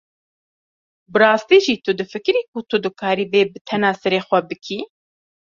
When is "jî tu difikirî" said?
1.65-2.41